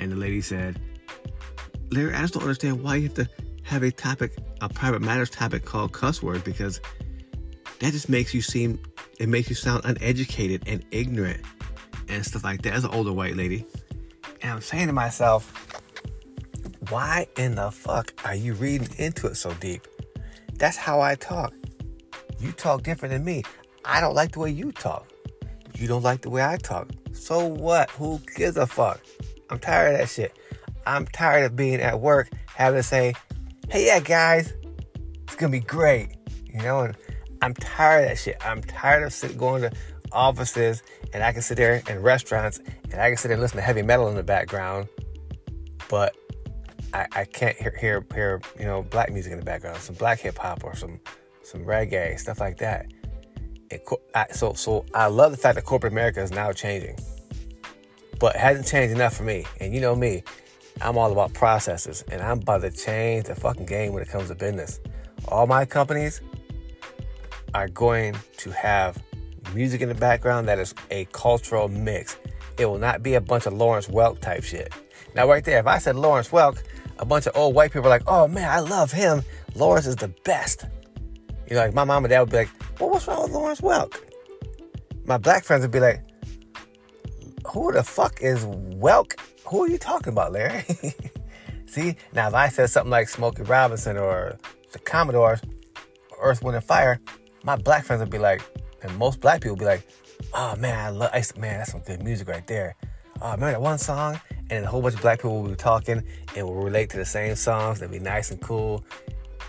And 0.02 0.12
the 0.12 0.16
lady 0.16 0.42
said, 0.42 0.82
Larry, 1.92 2.14
I 2.14 2.22
just 2.22 2.34
don't 2.34 2.44
understand 2.44 2.84
why 2.84 2.96
you 2.96 3.04
have 3.04 3.14
to 3.14 3.30
have 3.64 3.84
a 3.84 3.92
topic, 3.92 4.34
a 4.60 4.68
private 4.68 5.02
matters 5.02 5.30
topic 5.30 5.64
called 5.64 5.94
cuss 5.94 6.24
words 6.24 6.44
because 6.44 6.82
that 7.80 7.92
just 7.92 8.10
makes 8.10 8.34
you 8.34 8.42
seem, 8.42 8.80
it 9.20 9.30
makes 9.30 9.48
you 9.48 9.56
sound 9.56 9.86
uneducated 9.86 10.64
and 10.68 10.84
ignorant 10.92 11.42
and 12.10 12.26
stuff 12.26 12.44
like 12.44 12.64
that. 12.64 12.74
As 12.74 12.84
an 12.84 12.90
older 12.92 13.14
white 13.14 13.36
lady. 13.36 13.66
And 14.42 14.54
I'm 14.54 14.62
saying 14.62 14.88
to 14.88 14.94
myself, 14.94 15.54
why 16.90 17.28
in 17.38 17.56
the 17.56 17.70
fuck 17.70 18.14
are 18.26 18.36
you 18.36 18.54
reading 18.56 18.90
into 18.98 19.28
it 19.28 19.36
so 19.36 19.54
deep? 19.56 19.88
That's 20.56 20.78
how 20.78 21.00
I 21.00 21.16
talk. 21.16 21.54
You 22.40 22.52
talk 22.52 22.82
different 22.82 23.14
than 23.14 23.24
me. 23.24 23.44
I 23.86 24.02
don't 24.02 24.16
like 24.16 24.32
the 24.32 24.40
way 24.40 24.50
you 24.50 24.72
talk. 24.72 25.08
You 25.76 25.88
don't 25.88 26.04
like 26.04 26.22
the 26.22 26.32
way 26.32 26.44
I 26.44 26.58
talk. 26.58 26.90
So 27.14 27.46
what? 27.46 27.92
Who 27.92 28.20
gives 28.36 28.58
a 28.58 28.66
fuck? 28.66 29.00
I'm 29.52 29.60
tired 29.60 29.94
of 29.94 30.00
that 30.00 30.10
shit. 30.10 30.36
I'm 30.88 31.06
tired 31.06 31.46
of 31.46 31.56
being 31.56 31.80
at 31.82 32.00
work 32.00 32.30
having 32.56 32.80
to 32.80 32.84
say, 32.84 33.14
hey, 33.70 33.86
yeah, 33.86 34.00
guys, 34.00 34.54
it's 35.24 35.36
gonna 35.36 35.52
be 35.52 35.60
great. 35.60 36.16
You 36.52 36.62
know, 36.62 36.82
and 36.82 36.98
I'm 37.42 37.54
tired 37.54 38.04
of 38.04 38.10
that 38.10 38.18
shit. 38.18 38.38
I'm 38.46 38.62
tired 38.62 39.04
of 39.04 39.14
sit, 39.14 39.38
going 39.38 39.62
to 39.62 39.72
offices 40.12 40.84
and 41.14 41.24
I 41.24 41.32
can 41.32 41.42
sit 41.42 41.58
there 41.58 41.82
in 41.90 42.02
restaurants 42.02 42.60
and 42.92 43.02
I 43.02 43.10
can 43.10 43.18
sit 43.18 43.30
there 43.30 43.36
and 43.36 43.42
listen 43.42 43.58
to 43.58 43.64
heavy 43.64 43.82
metal 43.82 44.08
in 44.10 44.16
the 44.16 44.24
background, 44.24 44.88
but 45.90 46.16
I, 46.94 47.08
I 47.14 47.26
can't 47.26 47.56
hear, 47.56 47.76
hear 47.80 48.06
hear 48.14 48.42
you 48.60 48.66
know 48.66 48.84
black 48.84 49.12
music 49.12 49.32
in 49.32 49.40
the 49.40 49.46
background, 49.46 49.78
some 49.78 49.96
black 49.96 50.20
hip 50.20 50.38
hop 50.38 50.64
or 50.64 50.76
some 50.76 51.00
some 51.44 51.64
reggae 51.64 52.20
stuff 52.20 52.40
like 52.40 52.58
that. 52.58 52.92
It, 53.70 53.88
I, 54.14 54.28
so 54.32 54.54
so 54.54 54.86
I 54.94 55.08
love 55.08 55.32
the 55.32 55.38
fact 55.38 55.56
that 55.56 55.64
corporate 55.64 55.94
America 55.94 56.22
is 56.22 56.32
now 56.32 56.52
changing, 56.52 56.98
but 58.22 58.36
hasn't 58.36 58.68
changed 58.68 58.94
enough 58.94 59.18
for 59.18 59.24
me. 59.24 59.46
And 59.60 59.74
you 59.74 59.82
know 59.82 59.96
me, 59.96 60.24
I'm 60.80 60.98
all 60.98 61.12
about 61.12 61.34
processes, 61.34 62.06
and 62.12 62.22
I'm 62.22 62.38
about 62.38 62.62
to 62.62 62.72
change 62.72 63.26
the 63.26 63.36
fucking 63.36 63.66
game 63.66 63.92
when 63.92 64.04
it 64.04 64.10
comes 64.10 64.30
to 64.30 64.36
business. 64.36 64.80
All 65.28 65.48
my 65.48 65.66
companies 65.66 66.22
are 67.56 67.68
going 67.68 68.16
to 68.38 68.52
have 68.52 69.02
music 69.54 69.82
in 69.82 69.90
the 69.90 69.96
background 69.96 70.48
that 70.48 70.60
is 70.60 70.74
a 70.92 71.06
cultural 71.06 71.68
mix. 71.68 72.18
It 72.60 72.68
will 72.68 72.78
not 72.78 73.02
be 73.02 73.16
a 73.16 73.22
bunch 73.22 73.48
of 73.48 73.54
Lawrence 73.54 73.88
Welk 73.88 74.20
type 74.20 74.44
shit. 74.44 74.72
Now, 75.16 75.28
right 75.28 75.44
there, 75.44 75.60
if 75.60 75.66
I 75.66 75.80
said 75.80 75.96
Lawrence 75.96 76.30
Welk, 76.30 76.62
a 77.00 77.06
bunch 77.06 77.26
of 77.26 77.36
old 77.36 77.56
white 77.56 77.74
people 77.74 77.88
are 77.88 77.90
like, 77.90 78.04
oh 78.06 78.28
man, 78.28 78.50
I 78.50 78.60
love 78.60 78.92
him. 78.92 79.24
Lawrence 79.56 79.88
is 79.88 79.96
the 79.96 80.10
best. 80.24 80.66
You 81.50 81.56
know, 81.56 81.66
like 81.66 81.74
my 81.74 81.84
mom 81.84 82.06
and 82.06 82.12
dad 82.12 82.20
would 82.20 82.30
be 82.30 82.38
like, 82.38 82.50
well, 82.80 82.92
what's 82.92 83.08
wrong 83.08 83.24
with 83.24 83.32
Lawrence 83.32 83.62
Welk? 83.62 84.00
My 85.06 85.18
black 85.18 85.44
friends 85.44 85.64
would 85.64 85.72
be 85.72 85.80
like, 85.80 86.04
who 87.52 87.72
the 87.72 87.84
fuck 87.84 88.22
is 88.22 88.46
Welk? 88.46 89.20
Who 89.48 89.64
are 89.64 89.68
you 89.68 89.78
talking 89.78 90.14
about, 90.14 90.32
Larry? 90.32 90.64
See, 91.66 91.96
now 92.14 92.28
if 92.28 92.34
I 92.34 92.50
said 92.50 92.70
something 92.70 92.92
like 92.92 93.10
Smokey 93.10 93.44
Robinson 93.44 93.98
or 93.98 94.38
the 94.72 94.80
Commodores, 94.80 95.42
Earth, 96.20 96.44
Wind, 96.44 96.56
and 96.56 96.66
Fire, 96.66 97.00
my 97.44 97.56
black 97.56 97.86
friends 97.86 98.00
would 98.02 98.10
be 98.10 98.20
like, 98.20 98.42
and 98.84 98.98
most 98.98 99.20
black 99.20 99.42
people 99.42 99.56
would 99.56 99.60
be 99.60 99.66
like, 99.66 99.88
oh 100.34 100.56
man, 100.58 100.78
I 100.78 100.90
love, 100.90 101.38
man, 101.38 101.60
that's 101.60 101.72
some 101.72 101.82
good 101.82 102.04
music 102.04 102.28
right 102.28 102.46
there. 102.48 102.76
Oh, 103.22 103.32
remember 103.32 103.52
that 103.52 103.62
one 103.62 103.78
song? 103.78 104.20
and 104.52 104.66
a 104.66 104.68
whole 104.68 104.82
bunch 104.82 104.96
of 104.96 105.02
black 105.02 105.20
people 105.20 105.42
will 105.42 105.50
be 105.50 105.56
talking 105.56 106.04
and 106.36 106.46
will 106.46 106.62
relate 106.62 106.90
to 106.90 106.98
the 106.98 107.06
same 107.06 107.36
songs. 107.36 107.80
They'll 107.80 107.90
be 107.90 108.00
nice 108.00 108.32
and 108.32 108.42
cool, 108.42 108.84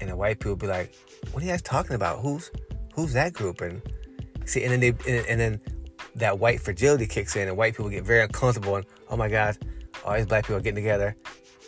and 0.01 0.09
the 0.09 0.17
white 0.17 0.39
people 0.39 0.53
will 0.53 0.57
be 0.57 0.69
like, 0.69 0.95
"What 1.33 1.43
are 1.43 1.47
you 1.47 1.53
guys 1.53 1.61
talking 1.61 1.97
about? 1.97 2.21
Who's 2.21 2.51
who's 2.95 3.13
that 3.13 3.33
group?" 3.33 3.61
And 3.61 3.83
see, 4.47 4.63
and 4.63 4.73
then 4.73 4.81
they 4.81 4.89
and, 4.89 5.27
and 5.27 5.41
then 5.41 5.61
that 6.17 6.39
white 6.39 6.61
fragility 6.61 7.07
kicks 7.07 7.37
in, 7.37 7.49
and 7.49 7.57
white 7.57 7.75
people 7.75 7.91
get 7.91 8.05
very 8.05 8.23
uncomfortable. 8.23 8.77
And 8.77 8.87
oh 9.09 9.17
my 9.17 9.29
god, 9.29 9.57
all 10.05 10.15
these 10.15 10.27
black 10.27 10.45
people 10.45 10.57
are 10.57 10.61
getting 10.61 10.77
together. 10.77 11.17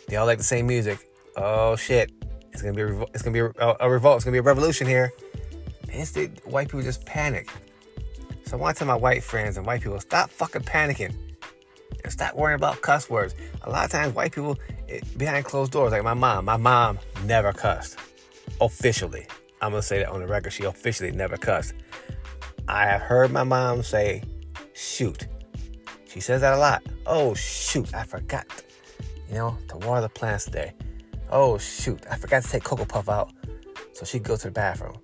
They 0.07 0.15
all 0.17 0.25
like 0.25 0.37
the 0.37 0.43
same 0.43 0.67
music. 0.67 0.99
Oh 1.35 1.75
shit, 1.75 2.11
it's 2.51 2.61
gonna 2.61 2.73
be 2.73 2.81
a 2.81 3.01
it's 3.13 3.21
gonna 3.21 3.33
be 3.33 3.59
a, 3.59 3.75
a, 3.79 3.89
revolt. 3.89 4.17
It's 4.17 4.25
gonna 4.25 4.33
be 4.33 4.39
a 4.39 4.43
revolution 4.43 4.87
here. 4.87 5.11
And 5.91 6.05
the 6.07 6.29
white 6.45 6.67
people 6.67 6.81
just 6.81 7.05
panic. 7.05 7.49
So 8.45 8.57
I 8.57 8.59
want 8.59 8.75
to 8.75 8.79
tell 8.79 8.87
my 8.87 8.95
white 8.95 9.23
friends 9.23 9.57
and 9.57 9.65
white 9.65 9.81
people 9.81 9.99
stop 9.99 10.29
fucking 10.29 10.61
panicking 10.61 11.15
and 12.03 12.11
stop 12.11 12.35
worrying 12.35 12.55
about 12.55 12.81
cuss 12.81 13.09
words. 13.09 13.33
A 13.63 13.69
lot 13.69 13.85
of 13.85 13.91
times, 13.91 14.13
white 14.13 14.31
people 14.31 14.57
it, 14.87 15.17
behind 15.17 15.45
closed 15.45 15.71
doors, 15.71 15.91
like 15.91 16.03
my 16.03 16.13
mom, 16.13 16.45
my 16.45 16.57
mom 16.57 16.99
never 17.25 17.51
cussed 17.51 17.97
officially. 18.61 19.25
I'm 19.61 19.71
gonna 19.71 19.81
say 19.81 19.99
that 19.99 20.09
on 20.09 20.19
the 20.19 20.27
record. 20.27 20.53
She 20.53 20.63
officially 20.63 21.11
never 21.11 21.37
cussed. 21.37 21.73
I 22.67 22.85
have 22.85 23.01
heard 23.01 23.31
my 23.31 23.43
mom 23.43 23.83
say, 23.83 24.23
"Shoot." 24.75 25.27
She 26.07 26.19
says 26.19 26.41
that 26.41 26.53
a 26.53 26.57
lot. 26.57 26.83
Oh 27.05 27.33
shoot, 27.33 27.93
I 27.93 28.03
forgot. 28.03 28.45
You 29.27 29.35
know, 29.35 29.57
to 29.69 29.77
water 29.77 30.01
the 30.01 30.09
plants 30.09 30.45
today. 30.45 30.73
Oh 31.29 31.57
shoot, 31.57 32.05
I 32.09 32.17
forgot 32.17 32.43
to 32.43 32.49
take 32.49 32.63
Cocoa 32.63 32.85
Puff 32.85 33.09
out, 33.09 33.33
so 33.93 34.05
she 34.05 34.19
goes 34.19 34.39
to 34.41 34.47
the 34.47 34.51
bathroom. 34.51 34.97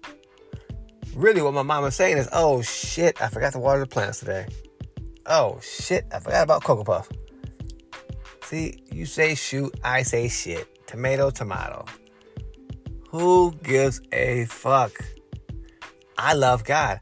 Really, 1.15 1.41
what 1.41 1.53
my 1.53 1.63
mom 1.63 1.85
is 1.85 1.95
saying 1.95 2.17
is, 2.17 2.29
"Oh 2.31 2.61
shit, 2.61 3.21
I 3.21 3.27
forgot 3.27 3.53
to 3.53 3.59
water 3.59 3.79
the 3.79 3.87
plants 3.87 4.19
today." 4.19 4.47
Oh 5.25 5.59
shit, 5.61 6.05
I 6.13 6.19
forgot 6.19 6.43
about 6.43 6.63
Cocoa 6.63 6.83
Puff. 6.83 7.09
See, 8.43 8.83
you 8.91 9.05
say 9.05 9.35
shoot, 9.35 9.73
I 9.83 10.03
say 10.03 10.27
shit. 10.27 10.87
Tomato, 10.87 11.29
tomato. 11.29 11.85
Who 13.09 13.53
gives 13.63 14.01
a 14.11 14.45
fuck? 14.45 14.91
I 16.17 16.33
love 16.33 16.63
God. 16.63 16.99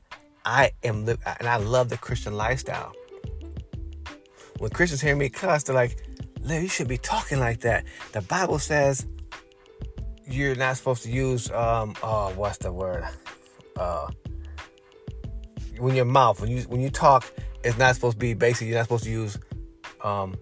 I 0.50 0.72
am, 0.84 1.06
li- 1.06 1.16
and 1.40 1.48
I 1.48 1.58
love 1.58 1.90
the 1.90 1.98
Christian 1.98 2.36
lifestyle. 2.36 2.92
When 4.58 4.72
Christians 4.72 5.00
hear 5.00 5.16
me 5.16 5.30
cuss, 5.30 5.64
they're 5.64 5.76
like, 5.76 5.96
"Liv, 6.42 6.64
you 6.64 6.68
should 6.68 6.88
be 6.88 6.98
talking 6.98 7.40
like 7.40 7.60
that." 7.62 7.86
The 8.14 8.22
Bible 8.22 8.58
says 8.58 9.06
you're 10.26 10.56
not 10.56 10.76
supposed 10.76 11.04
to 11.04 11.12
use, 11.12 11.52
um, 11.52 11.96
oh, 12.02 12.34
what's 12.36 12.58
the 12.58 12.74
word? 12.74 13.04
Uh, 13.76 14.08
when 15.78 15.96
your 15.96 16.06
mouth, 16.06 16.42
when 16.42 16.50
you 16.50 16.64
when 16.64 16.82
you 16.82 16.90
talk, 16.90 17.32
it's 17.64 17.78
not 17.78 17.94
supposed 17.94 18.16
to 18.16 18.20
be 18.20 18.34
basically 18.34 18.70
you're 18.70 18.78
not 18.80 18.86
supposed 18.86 19.04
to 19.04 19.12
use 19.12 19.38
um, 20.04 20.36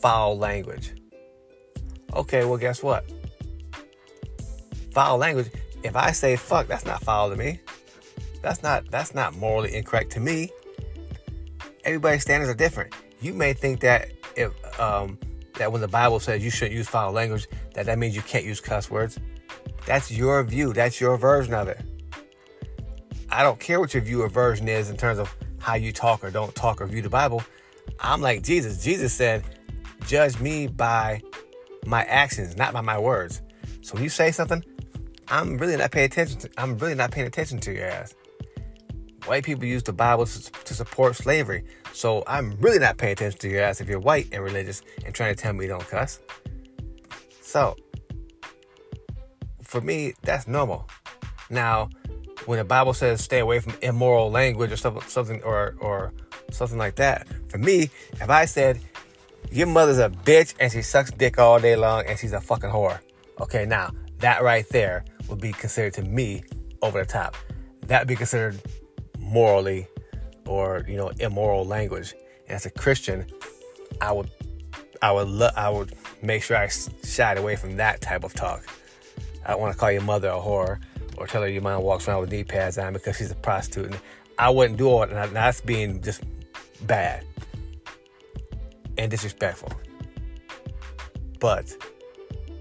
foul 0.00 0.38
language. 0.38 0.94
Okay, 2.14 2.46
well 2.46 2.56
guess 2.56 2.82
what? 2.82 3.04
Foul 4.92 5.18
language. 5.18 5.50
If 5.82 5.96
I 5.96 6.12
say 6.12 6.36
fuck, 6.36 6.66
that's 6.66 6.86
not 6.86 7.02
foul 7.02 7.28
to 7.28 7.36
me. 7.36 7.60
That's 8.42 8.62
not 8.62 8.90
that's 8.90 9.14
not 9.14 9.36
morally 9.36 9.74
incorrect 9.74 10.12
to 10.12 10.20
me. 10.20 10.50
Everybody's 11.84 12.22
standards 12.22 12.50
are 12.50 12.54
different. 12.54 12.94
You 13.20 13.34
may 13.34 13.52
think 13.52 13.80
that 13.80 14.08
if 14.36 14.52
um, 14.80 15.18
that 15.54 15.70
when 15.70 15.80
the 15.80 15.88
Bible 15.88 16.20
says 16.20 16.42
you 16.44 16.50
shouldn't 16.50 16.74
use 16.74 16.88
foul 16.88 17.12
language, 17.12 17.46
that 17.74 17.86
that 17.86 17.98
means 17.98 18.16
you 18.16 18.22
can't 18.22 18.44
use 18.44 18.60
cuss 18.60 18.90
words. 18.90 19.18
That's 19.86 20.10
your 20.10 20.42
view. 20.44 20.72
That's 20.72 21.00
your 21.00 21.16
version 21.16 21.54
of 21.54 21.68
it. 21.68 21.80
I 23.30 23.42
don't 23.42 23.58
care 23.58 23.80
what 23.80 23.94
your 23.94 24.02
view 24.02 24.22
or 24.22 24.28
version 24.28 24.68
is 24.68 24.90
in 24.90 24.96
terms 24.96 25.18
of 25.18 25.34
how 25.58 25.74
you 25.74 25.92
talk 25.92 26.22
or 26.22 26.30
don't 26.30 26.54
talk 26.54 26.80
or 26.80 26.86
view 26.86 27.02
the 27.02 27.08
Bible. 27.08 27.42
I'm 28.00 28.20
like 28.20 28.42
Jesus. 28.42 28.82
Jesus 28.82 29.12
said, 29.12 29.44
judge 30.06 30.38
me 30.40 30.66
by 30.66 31.22
my 31.86 32.02
actions, 32.04 32.56
not 32.56 32.72
by 32.72 32.80
my 32.80 32.98
words. 32.98 33.40
So 33.80 33.94
when 33.94 34.02
you 34.02 34.08
say 34.08 34.32
something, 34.32 34.62
I'm 35.28 35.56
really 35.56 35.76
not 35.76 35.90
paying 35.90 36.06
attention 36.06 36.40
to 36.40 36.50
I'm 36.58 36.76
really 36.78 36.94
not 36.94 37.10
paying 37.10 37.26
attention 37.26 37.58
to 37.60 37.72
your 37.72 37.86
ass. 37.86 38.14
White 39.26 39.44
people 39.44 39.64
use 39.64 39.82
the 39.82 39.92
Bible 39.92 40.26
to, 40.26 40.50
to 40.50 40.74
support 40.74 41.16
slavery. 41.16 41.64
So 41.92 42.24
I'm 42.26 42.56
really 42.60 42.78
not 42.78 42.96
paying 42.98 43.12
attention 43.12 43.38
to 43.40 43.48
your 43.48 43.62
ass 43.62 43.80
if 43.80 43.88
you're 43.88 44.00
white 44.00 44.28
and 44.32 44.42
religious 44.42 44.82
and 45.04 45.14
trying 45.14 45.34
to 45.34 45.40
tell 45.40 45.52
me 45.52 45.64
you 45.64 45.70
don't 45.70 45.86
cuss. 45.86 46.20
So 47.40 47.76
for 49.62 49.80
me, 49.80 50.14
that's 50.22 50.46
normal. 50.46 50.88
Now, 51.48 51.88
when 52.46 52.58
the 52.58 52.64
Bible 52.64 52.94
says 52.94 53.22
stay 53.22 53.38
away 53.38 53.60
from 53.60 53.74
immoral 53.82 54.30
language 54.30 54.72
or 54.72 54.76
something, 54.76 55.42
or 55.42 55.76
or 55.80 56.12
something 56.50 56.78
like 56.78 56.96
that, 56.96 57.26
for 57.48 57.58
me, 57.58 57.90
if 58.14 58.28
I 58.28 58.44
said 58.44 58.80
your 59.50 59.66
mother's 59.66 59.98
a 59.98 60.10
bitch 60.10 60.54
and 60.58 60.72
she 60.72 60.82
sucks 60.82 61.10
dick 61.10 61.38
all 61.38 61.60
day 61.60 61.76
long 61.76 62.04
and 62.06 62.18
she's 62.18 62.32
a 62.32 62.40
fucking 62.40 62.70
whore, 62.70 62.98
okay, 63.40 63.64
now 63.64 63.90
that 64.18 64.42
right 64.42 64.68
there 64.70 65.04
would 65.28 65.40
be 65.40 65.52
considered 65.52 65.94
to 65.94 66.02
me 66.02 66.42
over 66.82 67.00
the 67.00 67.06
top. 67.06 67.36
That 67.86 68.02
would 68.02 68.08
be 68.08 68.16
considered 68.16 68.60
morally 69.32 69.86
or 70.46 70.84
you 70.86 70.96
know 70.96 71.10
immoral 71.18 71.64
language. 71.64 72.14
And 72.46 72.56
as 72.56 72.66
a 72.66 72.70
Christian, 72.70 73.26
I 74.00 74.12
would 74.12 74.30
I 75.00 75.10
would 75.12 75.28
lo- 75.28 75.50
I 75.56 75.70
would 75.70 75.94
make 76.22 76.42
sure 76.42 76.56
I 76.56 76.68
shied 76.68 77.38
away 77.38 77.56
from 77.56 77.76
that 77.76 78.00
type 78.00 78.24
of 78.24 78.34
talk. 78.34 78.64
I 79.44 79.52
don't 79.52 79.60
want 79.60 79.72
to 79.72 79.78
call 79.78 79.90
your 79.90 80.02
mother 80.02 80.28
a 80.28 80.40
whore 80.40 80.80
or 81.16 81.26
tell 81.26 81.42
her 81.42 81.48
your 81.48 81.62
mom 81.62 81.82
walks 81.82 82.06
around 82.06 82.20
with 82.20 82.30
knee 82.30 82.44
pads 82.44 82.78
on 82.78 82.92
because 82.92 83.16
she's 83.16 83.30
a 83.30 83.36
prostitute. 83.36 83.86
And 83.86 84.00
I 84.38 84.50
wouldn't 84.50 84.78
do 84.78 84.88
all 84.88 85.00
that. 85.00 85.10
And 85.10 85.36
that's 85.36 85.60
being 85.60 86.00
just 86.00 86.22
bad 86.86 87.24
and 88.98 89.10
disrespectful. 89.10 89.72
But 91.40 91.76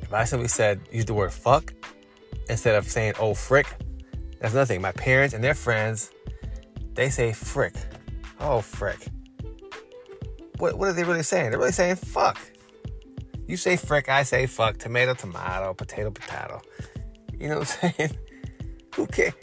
if 0.02 0.12
I 0.12 0.24
simply 0.24 0.48
said, 0.48 0.82
use 0.92 1.06
the 1.06 1.14
word 1.14 1.32
fuck 1.32 1.74
instead 2.50 2.76
of 2.76 2.90
saying, 2.90 3.14
oh, 3.20 3.34
frick, 3.36 3.68
that's 4.40 4.54
nothing. 4.54 4.82
My 4.82 4.92
parents 4.92 5.36
and 5.36 5.44
their 5.44 5.54
friends, 5.54 6.12
they 6.94 7.10
say 7.10 7.34
frick. 7.34 7.76
Oh, 8.40 8.62
frick. 8.62 9.08
What, 10.58 10.78
what 10.78 10.90
are 10.90 10.94
they 10.94 11.04
really 11.04 11.24
saying? 11.24 11.52
They're 11.52 11.60
really 11.60 11.72
saying 11.72 11.96
fuck. 11.96 12.40
You 13.48 13.58
say 13.58 13.76
frick, 13.76 14.10
I 14.10 14.24
say 14.24 14.46
fuck. 14.46 14.78
Tomato, 14.78 15.14
tomato, 15.14 15.74
potato, 15.74 16.12
potato. 16.12 16.62
You 17.38 17.50
know 17.50 17.60
what 17.60 17.80
I'm 17.84 17.92
saying? 17.98 18.18
Who 18.96 19.08
cares? 19.08 19.34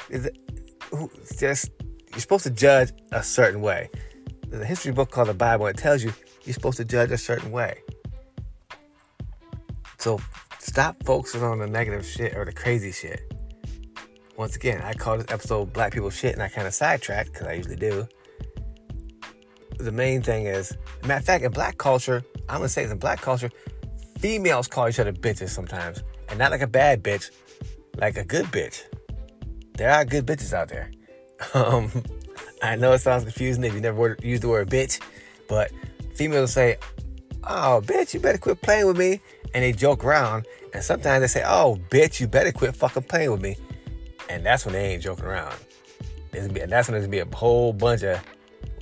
Who, 0.91 1.11
just 1.39 1.71
you're 2.11 2.21
supposed 2.21 2.45
to 2.45 2.51
judge 2.51 2.91
a 3.13 3.23
certain 3.23 3.61
way. 3.61 3.91
There's 4.49 4.63
a 4.63 4.67
history 4.67 4.93
book 4.93 5.11
called 5.11 5.29
the 5.29 5.35
Bible. 5.35 5.67
It 5.67 5.77
tells 5.77 6.03
you 6.03 6.13
you're 6.45 6.55
supposed 6.55 6.79
to 6.79 6.85
judge 6.85 7.11
a 7.11 7.19
certain 7.19 7.51
way. 7.51 7.83
So 9.99 10.21
stop 10.59 10.97
focusing 11.05 11.43
on 11.43 11.59
the 11.59 11.67
negative 11.67 12.07
shit 12.07 12.37
or 12.37 12.45
the 12.45 12.53
crazy 12.53 12.93
shit. 12.93 13.28
Once 14.39 14.55
again, 14.55 14.81
I 14.83 14.93
call 14.95 15.19
this 15.19 15.27
episode 15.31 15.73
Black 15.73 15.93
People 15.93 16.11
Shit 16.11 16.33
and 16.33 16.41
I 16.41 16.49
kind 16.49 16.69
of 16.69 16.73
sidetracked 16.73 17.33
because 17.33 17.49
I 17.49 17.55
usually 17.55 17.75
do. 17.75 18.07
The 19.79 19.91
main 19.91 20.23
thing 20.23 20.47
is, 20.47 20.77
matter 21.03 21.19
of 21.19 21.25
fact, 21.25 21.43
in 21.43 21.51
black 21.51 21.77
culture, 21.77 22.23
I'm 22.49 22.59
gonna 22.59 22.69
say 22.69 22.85
in 22.85 22.99
black 22.99 23.21
culture, 23.21 23.51
females 24.21 24.69
call 24.69 24.89
each 24.89 25.01
other 25.01 25.13
bitches 25.13 25.49
sometimes. 25.49 26.05
And 26.29 26.39
not 26.39 26.53
like 26.53 26.61
a 26.61 26.69
bad 26.69 27.03
bitch, 27.03 27.33
like 27.97 28.17
a 28.17 28.25
good 28.25 28.45
bitch. 28.47 28.85
There 29.77 29.91
are 29.91 30.05
good 30.05 30.25
bitches 30.25 30.53
out 30.53 30.69
there. 30.69 30.93
Um, 31.55 31.91
I 32.63 32.75
know 32.77 32.93
it 32.93 32.99
sounds 32.99 33.23
confusing 33.23 33.63
if 33.65 33.73
you 33.73 33.81
never 33.81 34.17
used 34.23 34.43
the 34.43 34.49
word 34.49 34.69
bitch, 34.71 35.01
but 35.49 35.71
females 36.15 36.53
say, 36.53 36.77
Oh, 37.43 37.81
bitch, 37.85 38.15
you 38.15 38.21
better 38.21 38.39
quit 38.39 38.61
playing 38.61 38.87
with 38.87 38.99
me. 38.99 39.21
And 39.55 39.65
they 39.65 39.73
joke 39.73 40.05
around. 40.05 40.47
And 40.75 40.83
sometimes 40.83 41.23
they 41.23 41.29
say, 41.29 41.45
Oh, 41.47 41.79
bitch, 41.91 42.21
you 42.21 42.27
better 42.27 42.53
quit 42.53 42.77
fucking 42.77 43.05
playing 43.05 43.31
with 43.31 43.41
me. 43.41 43.57
And 44.29 44.45
that's 44.45 44.65
when 44.65 44.75
they 44.75 44.93
ain't 44.93 45.03
joking 45.03 45.25
around. 45.25 45.55
and 46.33 46.51
that's 46.55 46.89
when 46.89 46.93
there's 46.93 47.07
gonna 47.07 47.09
be 47.09 47.19
a 47.19 47.37
whole 47.37 47.73
bunch 47.73 48.03
of 48.03 48.21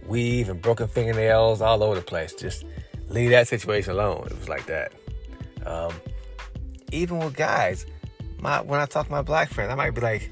weave 0.06 0.48
and 0.48 0.60
broken 0.60 0.88
fingernails 0.88 1.60
all 1.60 1.82
over 1.82 1.94
the 1.94 2.02
place. 2.02 2.34
Just 2.34 2.64
leave 3.08 3.30
that 3.30 3.48
situation 3.48 3.92
alone. 3.92 4.26
It 4.30 4.38
was 4.38 4.48
like 4.48 4.66
that. 4.66 4.92
Um, 5.64 5.92
even 6.92 7.18
with 7.18 7.34
guys, 7.34 7.86
my 8.38 8.60
when 8.60 8.80
I 8.80 8.86
talk 8.86 9.06
to 9.06 9.12
my 9.12 9.22
black 9.22 9.50
friends, 9.50 9.70
I 9.70 9.74
might 9.74 9.90
be 9.90 10.00
like, 10.00 10.30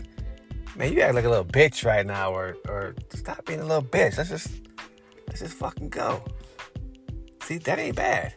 "Man, 0.77 0.93
you 0.93 1.01
act 1.01 1.15
like 1.15 1.25
a 1.25 1.29
little 1.29 1.45
bitch 1.45 1.85
right 1.85 2.07
now," 2.07 2.33
or 2.33 2.57
"or 2.69 2.95
stop 3.11 3.45
being 3.47 3.61
a 3.61 3.67
little 3.67 3.83
bitch. 3.83 4.17
Let's 4.19 4.31
just 4.31 4.49
let's 5.29 5.41
just 5.41 5.55
fucking 5.55 5.89
go." 5.89 6.23
See, 7.43 7.59
that 7.59 7.79
ain't 7.79 7.97
bad. 7.97 8.35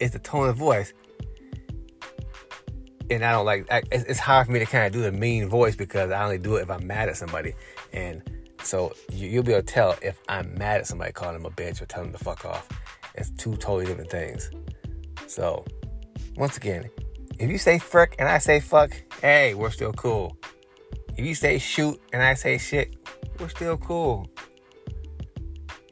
It's 0.00 0.12
the 0.12 0.18
tone 0.18 0.48
of 0.48 0.56
voice, 0.56 0.92
and 3.10 3.24
I 3.24 3.32
don't 3.32 3.44
like. 3.44 3.70
I, 3.70 3.82
it's 3.90 4.20
hard 4.20 4.46
for 4.46 4.52
me 4.52 4.60
to 4.60 4.66
kind 4.66 4.86
of 4.86 4.92
do 4.92 5.02
the 5.02 5.12
mean 5.12 5.48
voice 5.48 5.76
because 5.76 6.10
I 6.10 6.22
only 6.22 6.38
do 6.38 6.56
it 6.56 6.62
if 6.62 6.70
I'm 6.70 6.86
mad 6.86 7.08
at 7.08 7.16
somebody, 7.16 7.54
and 7.92 8.22
so 8.62 8.92
you, 9.12 9.36
will 9.36 9.42
be 9.42 9.52
able 9.52 9.62
to 9.62 9.72
tell 9.72 9.96
if 10.02 10.20
I'm 10.28 10.54
mad 10.56 10.80
at 10.80 10.86
somebody 10.86 11.12
calling 11.12 11.34
them 11.34 11.46
a 11.46 11.50
bitch 11.50 11.80
or 11.80 11.86
telling 11.86 12.10
them 12.10 12.18
to 12.18 12.24
fuck 12.24 12.44
off. 12.44 12.68
It's 13.14 13.30
two 13.30 13.56
totally 13.56 13.86
different 13.86 14.10
things. 14.10 14.50
So, 15.26 15.64
once 16.36 16.56
again, 16.56 16.88
if 17.38 17.50
you 17.50 17.58
say 17.58 17.78
frick 17.78 18.16
and 18.18 18.28
I 18.28 18.38
say 18.38 18.60
fuck, 18.60 18.92
hey, 19.20 19.54
we're 19.54 19.70
still 19.70 19.92
cool. 19.92 20.36
If 21.16 21.24
you 21.24 21.34
say 21.34 21.58
shoot 21.58 22.00
and 22.12 22.22
I 22.22 22.34
say 22.34 22.58
shit, 22.58 22.96
we're 23.38 23.48
still 23.48 23.76
cool. 23.76 24.28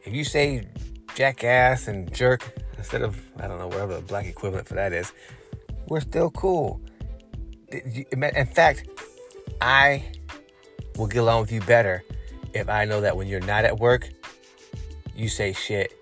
If 0.05 0.15
you 0.15 0.25
say 0.25 0.69
jackass 1.15 1.89
and 1.89 2.13
jerk 2.15 2.55
instead 2.77 3.03
of, 3.03 3.21
I 3.39 3.49
don't 3.49 3.59
know, 3.59 3.67
whatever 3.67 3.97
the 3.97 4.03
black 4.03 4.27
equivalent 4.27 4.69
for 4.69 4.75
that 4.75 4.93
is, 4.93 5.13
we're 5.89 6.01
still 6.01 6.31
cool. 6.31 6.81
In 7.71 8.47
fact, 8.47 8.89
I 9.61 10.05
will 10.97 11.07
get 11.07 11.19
along 11.19 11.43
with 11.43 11.53
you 11.53 11.61
better 11.61 12.03
if 12.55 12.69
I 12.69 12.85
know 12.85 13.01
that 13.01 13.17
when 13.17 13.29
you're 13.29 13.41
not 13.41 13.65
at 13.65 13.79
work, 13.79 14.09
you 15.15 15.29
say 15.29 15.53
shit 15.53 15.93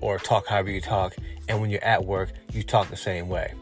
or 0.00 0.18
talk 0.18 0.46
however 0.46 0.70
you 0.70 0.80
talk, 0.80 1.14
and 1.48 1.60
when 1.60 1.70
you're 1.70 1.84
at 1.84 2.04
work, 2.04 2.30
you 2.52 2.62
talk 2.62 2.88
the 2.88 2.96
same 2.96 3.28
way. 3.28 3.52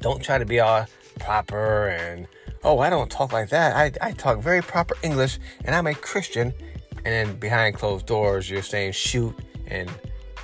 Don't 0.00 0.22
try 0.22 0.38
to 0.38 0.44
be 0.44 0.60
all 0.60 0.86
proper 1.18 1.88
and, 1.88 2.26
oh, 2.62 2.78
I 2.78 2.90
don't 2.90 3.10
talk 3.10 3.32
like 3.32 3.48
that. 3.50 3.74
I, 3.76 3.92
I 4.06 4.12
talk 4.12 4.40
very 4.40 4.62
proper 4.62 4.96
English, 5.02 5.38
and 5.64 5.74
I'm 5.74 5.86
a 5.86 5.94
Christian, 5.94 6.52
and 6.96 7.04
then 7.04 7.36
behind 7.36 7.76
closed 7.76 8.06
doors, 8.06 8.48
you're 8.48 8.62
saying 8.62 8.92
shoot 8.92 9.34
and 9.66 9.90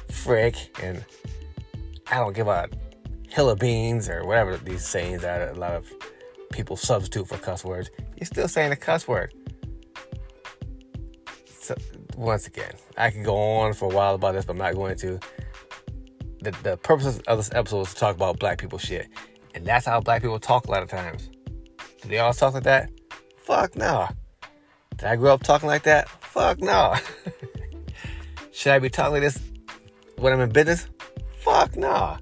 frick 0.09 0.57
and 0.83 1.05
I 2.11 2.17
don't 2.17 2.35
give 2.35 2.49
a 2.49 2.69
hill 3.31 3.51
of 3.51 3.59
beans 3.59 4.09
or 4.09 4.25
whatever 4.25 4.57
these 4.59 4.87
sayings 4.87 5.23
that 5.23 5.57
a 5.57 5.59
lot 5.59 5.73
of 5.73 5.91
people 6.51 6.77
substitute 6.77 7.29
for 7.29 7.39
cuss 7.39 7.65
words. 7.65 7.91
You're 8.17 8.27
still 8.27 8.49
saying 8.49 8.73
a 8.73 8.77
cuss 8.77 9.07
word. 9.07 9.33
So, 11.47 11.75
once 12.17 12.47
again, 12.47 12.73
I 12.97 13.11
could 13.11 13.25
go 13.25 13.37
on 13.37 13.73
for 13.73 13.91
a 13.91 13.95
while 13.95 14.15
about 14.15 14.35
this, 14.35 14.45
but 14.45 14.53
I'm 14.53 14.59
not 14.59 14.75
going 14.75 14.97
to. 14.99 15.21
The, 16.43 16.51
the 16.63 16.77
purpose 16.79 17.19
of 17.27 17.39
this 17.39 17.51
episode 17.53 17.83
is 17.83 17.95
to 17.95 18.01
talk 18.01 18.17
about 18.17 18.39
black 18.39 18.59
people 18.59 18.79
shit. 18.79 19.09
And 19.55 19.67
that's 19.67 19.87
how 19.87 20.01
black 20.01 20.23
people 20.23 20.39
talk 20.39 20.67
a 20.67 20.71
lot 20.71 20.83
of 20.83 20.89
times. 20.89 21.29
Do 22.03 22.09
they 22.09 22.19
all 22.19 22.33
talk 22.33 22.55
like 22.55 22.63
that? 22.65 22.91
Fuck 23.37 23.77
no. 23.77 24.09
Did 24.97 25.07
I 25.07 25.17
grow 25.17 25.35
up 25.35 25.43
talking 25.43 25.69
like 25.69 25.83
that? 25.83 26.09
Fuck 26.09 26.61
no. 26.61 26.95
Should 28.53 28.73
I 28.73 28.79
be 28.79 28.91
talking 28.91 29.13
like 29.13 29.23
this 29.23 29.39
when 30.17 30.33
I'm 30.33 30.41
in 30.41 30.51
business? 30.51 30.89
Fuck 31.39 31.77
no. 31.77 32.19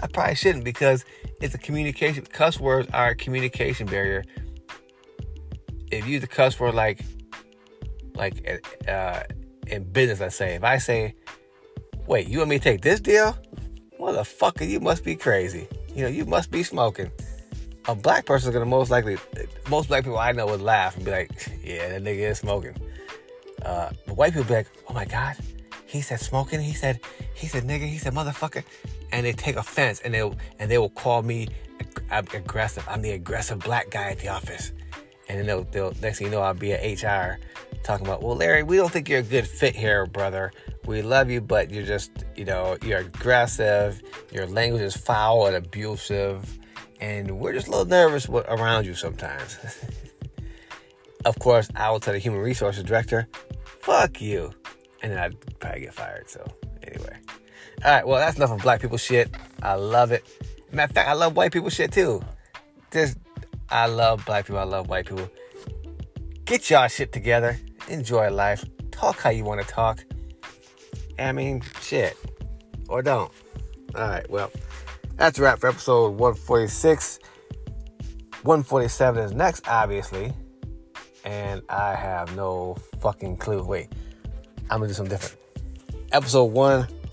I 0.00 0.06
probably 0.06 0.34
shouldn't 0.34 0.64
because 0.64 1.04
it's 1.40 1.54
a 1.54 1.58
communication. 1.58 2.24
Cuss 2.24 2.58
words 2.58 2.88
are 2.92 3.10
a 3.10 3.16
communication 3.16 3.86
barrier. 3.86 4.24
If 5.90 6.06
you 6.06 6.12
use 6.12 6.20
the 6.22 6.26
cuss 6.26 6.58
word 6.58 6.74
like, 6.74 7.04
like 8.14 8.62
uh, 8.88 9.22
in 9.66 9.84
business, 9.84 10.20
let's 10.20 10.36
say, 10.36 10.54
if 10.54 10.64
I 10.64 10.78
say, 10.78 11.14
"Wait, 12.06 12.28
you 12.28 12.38
want 12.38 12.50
me 12.50 12.58
to 12.58 12.64
take 12.64 12.80
this 12.80 13.00
deal?" 13.00 13.36
Motherfucker, 14.00 14.68
you 14.68 14.80
must 14.80 15.04
be 15.04 15.14
crazy. 15.14 15.68
You 15.94 16.04
know, 16.04 16.08
you 16.08 16.24
must 16.24 16.50
be 16.50 16.62
smoking. 16.62 17.10
A 17.88 17.94
black 17.94 18.24
person 18.24 18.48
is 18.48 18.52
gonna 18.52 18.64
most 18.64 18.90
likely, 18.90 19.18
most 19.68 19.88
black 19.88 20.04
people 20.04 20.18
I 20.18 20.32
know 20.32 20.46
would 20.46 20.62
laugh 20.62 20.96
and 20.96 21.04
be 21.04 21.10
like, 21.10 21.30
"Yeah, 21.64 21.88
that 21.90 22.02
nigga 22.02 22.30
is 22.30 22.38
smoking." 22.38 22.76
Uh, 23.62 23.90
but 24.06 24.16
white 24.16 24.32
people 24.32 24.48
be 24.48 24.54
like, 24.54 24.68
"Oh 24.88 24.94
my 24.94 25.04
god, 25.04 25.36
he 25.86 26.00
said 26.00 26.20
smoking. 26.20 26.60
He 26.60 26.72
said, 26.72 27.00
he 27.34 27.46
said 27.46 27.64
nigga. 27.64 27.86
He 27.86 27.98
said 27.98 28.14
motherfucker." 28.14 28.64
And 29.12 29.26
they 29.26 29.32
take 29.32 29.56
offense 29.56 30.00
and 30.00 30.12
they 30.12 30.22
and 30.58 30.70
they 30.70 30.78
will 30.78 30.90
call 30.90 31.22
me 31.22 31.48
ag- 32.10 32.34
aggressive. 32.34 32.84
I'm 32.88 33.02
the 33.02 33.12
aggressive 33.12 33.58
black 33.58 33.90
guy 33.90 34.10
at 34.10 34.18
the 34.18 34.28
office. 34.28 34.72
And 35.28 35.38
then 35.38 35.46
they'll, 35.46 35.64
they'll 35.64 35.94
next 36.02 36.18
thing 36.18 36.26
you 36.26 36.32
know, 36.32 36.40
I'll 36.40 36.54
be 36.54 36.72
at 36.72 37.02
HR 37.02 37.38
talking 37.82 38.06
about, 38.06 38.22
well, 38.22 38.36
Larry, 38.36 38.62
we 38.62 38.76
don't 38.76 38.90
think 38.90 39.08
you're 39.08 39.20
a 39.20 39.22
good 39.22 39.46
fit 39.46 39.74
here, 39.74 40.06
brother. 40.06 40.52
We 40.84 41.02
love 41.02 41.30
you, 41.30 41.40
but 41.40 41.70
you're 41.70 41.84
just, 41.84 42.10
you 42.36 42.44
know, 42.44 42.76
you're 42.82 42.98
aggressive. 43.00 44.02
Your 44.32 44.46
language 44.46 44.82
is 44.82 44.96
foul 44.96 45.46
and 45.46 45.56
abusive, 45.56 46.58
and 47.00 47.38
we're 47.38 47.52
just 47.52 47.68
a 47.68 47.70
little 47.70 47.86
nervous 47.86 48.28
around 48.28 48.86
you 48.86 48.94
sometimes. 48.94 49.58
of 51.24 51.38
course, 51.38 51.68
I 51.76 51.90
will 51.90 52.00
tell 52.00 52.12
the 52.14 52.18
human 52.18 52.40
resources 52.40 52.82
director, 52.82 53.28
"Fuck 53.80 54.20
you," 54.20 54.52
and 55.02 55.12
then 55.12 55.18
I'd 55.18 55.58
probably 55.60 55.82
get 55.82 55.94
fired. 55.94 56.28
So 56.28 56.44
anyway, 56.82 57.16
all 57.84 57.90
right. 57.90 58.06
Well, 58.06 58.18
that's 58.18 58.36
enough 58.36 58.50
of 58.50 58.62
black 58.62 58.80
people 58.80 58.98
shit. 58.98 59.30
I 59.62 59.74
love 59.74 60.12
it. 60.12 60.24
Matter 60.70 60.90
of 60.90 60.94
fact, 60.94 61.08
I 61.08 61.12
love 61.14 61.36
white 61.36 61.52
people 61.52 61.70
shit 61.70 61.92
too. 61.92 62.22
Just, 62.92 63.18
I 63.68 63.86
love 63.86 64.24
black 64.24 64.46
people. 64.46 64.58
I 64.58 64.64
love 64.64 64.88
white 64.88 65.06
people. 65.06 65.28
Get 66.44 66.70
y'all 66.70 66.88
shit 66.88 67.12
together. 67.12 67.58
Enjoy 67.88 68.30
life. 68.30 68.64
Talk 68.90 69.20
how 69.20 69.30
you 69.30 69.44
want 69.44 69.60
to 69.60 69.66
talk. 69.66 70.04
I 71.18 71.32
mean, 71.32 71.62
shit. 71.80 72.16
Or 72.88 73.02
don't. 73.02 73.32
All 73.94 74.08
right, 74.08 74.28
well, 74.30 74.50
that's 75.16 75.38
a 75.38 75.42
wrap 75.42 75.58
for 75.58 75.68
episode 75.68 76.10
146. 76.12 77.18
147 78.42 79.24
is 79.24 79.32
next, 79.32 79.68
obviously. 79.68 80.32
And 81.24 81.62
I 81.68 81.94
have 81.94 82.34
no 82.34 82.76
fucking 83.00 83.36
clue. 83.36 83.62
Wait, 83.62 83.92
I'm 84.70 84.78
gonna 84.78 84.88
do 84.88 84.94
something 84.94 85.16
different. 85.16 85.38
Episode 86.12 86.46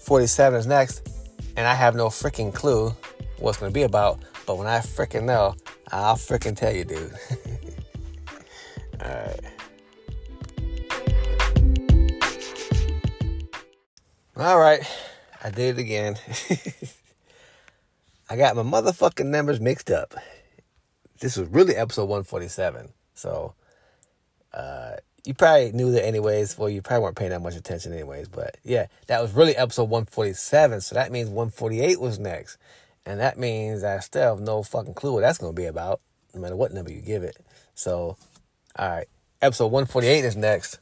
147 0.09 0.59
is 0.59 0.65
next, 0.65 1.07
and 1.55 1.67
I 1.67 1.75
have 1.75 1.93
no 1.93 2.07
freaking 2.07 2.51
clue 2.51 2.91
what's 3.37 3.59
gonna 3.59 3.71
be 3.71 3.83
about. 3.83 4.19
But 4.47 4.57
when 4.57 4.65
I 4.65 4.79
freaking 4.79 5.25
know, 5.25 5.53
I'll 5.91 6.15
freaking 6.15 6.57
tell 6.57 6.75
you, 6.75 6.83
dude. 6.83 7.13
All 9.05 9.07
right. 9.07 9.39
All 14.35 14.59
right, 14.59 14.81
I 15.43 15.51
did 15.51 15.77
it 15.77 15.81
again. 15.81 16.15
I 18.31 18.35
got 18.35 18.55
my 18.55 18.63
motherfucking 18.63 19.27
numbers 19.27 19.61
mixed 19.61 19.91
up. 19.91 20.15
This 21.19 21.37
was 21.37 21.47
really 21.49 21.75
episode 21.75 22.09
147. 22.09 22.93
So, 23.13 23.53
uh, 24.55 24.95
you 25.25 25.33
probably 25.33 25.71
knew 25.71 25.91
that 25.91 26.05
anyways. 26.05 26.57
Well, 26.57 26.69
you 26.69 26.81
probably 26.81 27.03
weren't 27.03 27.15
paying 27.15 27.31
that 27.31 27.41
much 27.41 27.55
attention 27.55 27.93
anyways. 27.93 28.27
But 28.27 28.57
yeah, 28.63 28.87
that 29.07 29.21
was 29.21 29.33
really 29.33 29.55
episode 29.55 29.89
147. 29.89 30.81
So 30.81 30.95
that 30.95 31.11
means 31.11 31.29
148 31.29 31.99
was 31.99 32.19
next. 32.19 32.57
And 33.05 33.19
that 33.19 33.37
means 33.37 33.83
I 33.83 33.99
still 33.99 34.35
have 34.35 34.43
no 34.43 34.63
fucking 34.63 34.93
clue 34.93 35.13
what 35.13 35.21
that's 35.21 35.37
going 35.37 35.53
to 35.53 35.59
be 35.59 35.65
about, 35.65 36.01
no 36.33 36.41
matter 36.41 36.55
what 36.55 36.73
number 36.73 36.91
you 36.91 37.01
give 37.01 37.23
it. 37.23 37.37
So, 37.73 38.17
all 38.77 38.89
right. 38.89 39.07
Episode 39.41 39.67
148 39.67 40.25
is 40.25 40.35
next. 40.35 40.79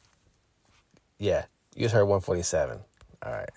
Yeah, 1.19 1.45
you 1.75 1.83
just 1.83 1.93
heard 1.93 2.05
147. 2.05 2.79
All 3.23 3.31
right. 3.31 3.49